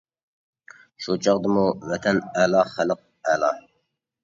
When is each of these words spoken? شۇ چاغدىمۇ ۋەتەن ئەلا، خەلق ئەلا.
شۇ 1.07 1.17
چاغدىمۇ 1.27 1.67
ۋەتەن 1.91 2.23
ئەلا، 2.41 2.65
خەلق 2.73 3.07
ئەلا. 3.31 3.55